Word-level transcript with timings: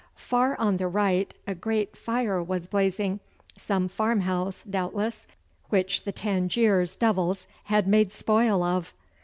Far 0.15 0.57
on 0.59 0.77
the 0.77 0.87
right 0.87 1.31
a 1.45 1.53
great 1.53 1.95
fire 1.95 2.41
was 2.41 2.65
blazing 2.65 3.19
some 3.55 3.87
farmhouse, 3.87 4.63
doubtless, 4.67 5.27
which 5.69 6.05
the 6.05 6.11
Tangiers 6.11 6.95
devils 6.95 7.45
had 7.65 7.87
made 7.87 8.11
spoil 8.11 8.63
of. 8.63 8.95